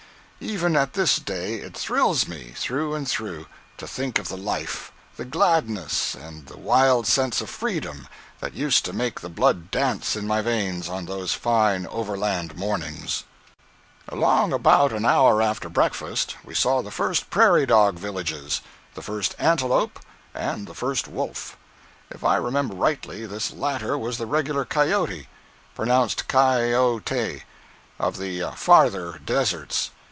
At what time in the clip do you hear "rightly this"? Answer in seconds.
22.73-23.51